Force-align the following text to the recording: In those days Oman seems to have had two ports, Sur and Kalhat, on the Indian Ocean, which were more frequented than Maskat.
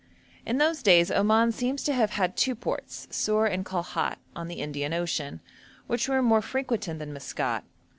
In 0.47 0.57
those 0.57 0.81
days 0.81 1.11
Oman 1.11 1.51
seems 1.51 1.83
to 1.83 1.93
have 1.93 2.09
had 2.09 2.35
two 2.35 2.55
ports, 2.55 3.07
Sur 3.11 3.45
and 3.45 3.63
Kalhat, 3.63 4.17
on 4.35 4.47
the 4.47 4.55
Indian 4.59 4.95
Ocean, 4.95 5.41
which 5.85 6.09
were 6.09 6.23
more 6.23 6.41
frequented 6.41 6.97
than 6.97 7.13
Maskat. 7.13 7.63